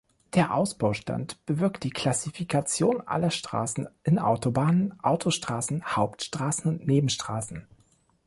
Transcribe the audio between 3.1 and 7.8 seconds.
Strassen in Autobahnen, Autostrassen, Hauptstrassen und Nebenstrassen.